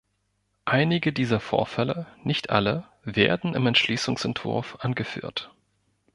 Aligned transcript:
Einige 0.65 1.13
dieser 1.13 1.39
Vorfälle, 1.39 2.07
nicht 2.23 2.49
alle, 2.49 2.85
werden 3.03 3.53
im 3.53 3.67
Entschließungsentwurf 3.67 4.77
angeführt. 4.79 5.51